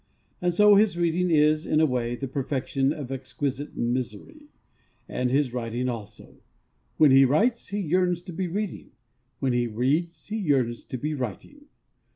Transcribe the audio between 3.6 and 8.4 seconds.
misery and his writing also. When he writes, he yearns to